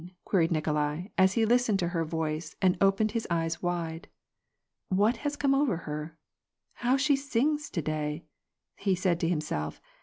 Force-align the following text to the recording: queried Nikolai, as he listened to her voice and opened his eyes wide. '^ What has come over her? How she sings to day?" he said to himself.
queried 0.25 0.49
Nikolai, 0.51 1.09
as 1.15 1.33
he 1.33 1.45
listened 1.45 1.77
to 1.77 1.89
her 1.89 2.03
voice 2.03 2.55
and 2.59 2.75
opened 2.81 3.11
his 3.11 3.27
eyes 3.29 3.61
wide. 3.61 4.07
'^ 4.93 4.97
What 4.97 5.17
has 5.17 5.35
come 5.35 5.53
over 5.53 5.77
her? 5.77 6.17
How 6.73 6.97
she 6.97 7.15
sings 7.15 7.69
to 7.69 7.83
day?" 7.83 8.25
he 8.77 8.95
said 8.95 9.19
to 9.19 9.29
himself. 9.29 9.79